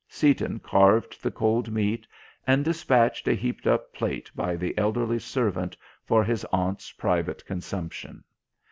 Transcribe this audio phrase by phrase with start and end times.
[0.07, 2.07] Seaton carved the cold meat,
[2.47, 8.23] and dispatched a heaped up plate by the elderly servant for his aunt's private consumption.